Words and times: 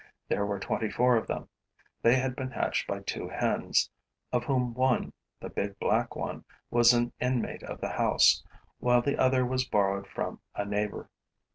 There 0.29 0.47
were 0.47 0.57
twenty 0.57 0.89
four 0.89 1.15
of 1.15 1.27
them. 1.27 1.47
They 2.01 2.15
had 2.15 2.35
been 2.35 2.49
hatched 2.49 2.87
by 2.87 3.01
two 3.01 3.29
hens, 3.29 3.91
of 4.31 4.45
whom 4.45 4.73
one, 4.73 5.13
the 5.39 5.47
big, 5.51 5.77
black 5.77 6.15
one, 6.15 6.43
was 6.71 6.91
an 6.91 7.13
inmate 7.19 7.61
of 7.61 7.81
the 7.81 7.89
house, 7.89 8.43
while 8.79 9.03
the 9.03 9.19
other 9.19 9.45
was 9.45 9.63
borrowed 9.63 10.07
from 10.07 10.41
a 10.55 10.65
neighbor. 10.65 11.07